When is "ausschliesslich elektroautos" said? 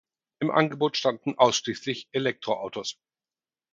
1.37-2.97